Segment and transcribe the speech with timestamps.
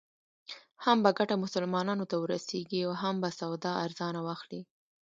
[0.83, 4.61] هم به ګټه مسلمانانو ته ورسېږي او هم به سودا ارزانه واخلې.